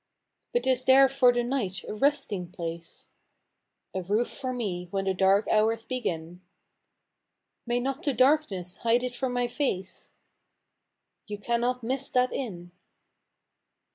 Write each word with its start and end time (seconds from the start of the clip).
""But 0.53 0.65
is 0.65 0.85
there 0.85 1.07
for 1.07 1.31
the 1.31 1.43
night 1.43 1.83
a 1.87 1.93
resting 1.93 2.51
place?"" 2.51 3.09
A 3.93 4.01
roof 4.01 4.27
for 4.31 4.51
me 4.51 4.87
when 4.89 5.05
the 5.05 5.13
dark 5.13 5.47
hours 5.47 5.85
begin!"" 5.85 6.41
May 7.67 7.79
not 7.79 8.01
the 8.01 8.13
darkness 8.15 8.77
hide 8.77 9.03
it 9.03 9.13
from 9.13 9.31
my 9.31 9.45
face?"" 9.45 10.09
You 11.27 11.37
cannot 11.37 11.83
miss 11.83 12.09
that 12.09 12.33
inn 12.33 12.71